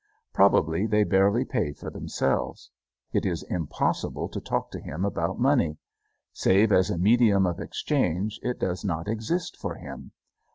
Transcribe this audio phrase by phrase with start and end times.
[0.33, 2.71] Probably they barely pay for themselves.
[3.13, 5.77] It is impossible to talk to him about money.
[6.33, 10.11] Save as a medium of exchange it does not exist for him.